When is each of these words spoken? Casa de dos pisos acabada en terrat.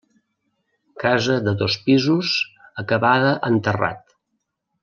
Casa 1.03 1.35
de 1.49 1.53
dos 1.61 1.75
pisos 1.89 2.33
acabada 2.85 3.37
en 3.51 3.63
terrat. 3.69 4.07